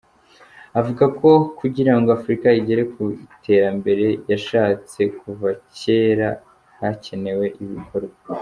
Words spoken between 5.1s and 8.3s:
kuva kera hakenewe ibikorwa.